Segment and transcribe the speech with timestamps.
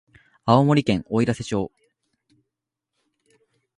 [0.47, 1.71] 青森県おいらせ町